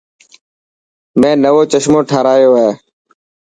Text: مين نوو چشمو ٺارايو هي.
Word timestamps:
مين 1.19 1.37
نوو 1.43 1.61
چشمو 1.71 1.99
ٺارايو 2.09 2.51
هي. 2.61 2.71